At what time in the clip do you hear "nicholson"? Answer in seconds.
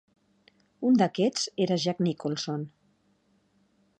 2.07-2.65